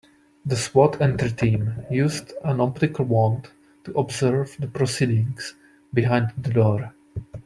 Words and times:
The 0.47 0.55
S.W.A.T. 0.55 0.99
entry 0.99 1.29
team 1.29 1.85
used 1.91 2.33
an 2.43 2.59
optical 2.59 3.05
wand 3.05 3.49
to 3.83 3.93
observe 3.93 4.57
the 4.59 4.65
proceedings 4.65 5.53
behind 5.93 6.33
the 6.39 6.51
door. 6.51 6.91